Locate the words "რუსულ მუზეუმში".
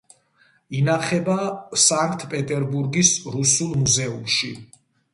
3.39-4.55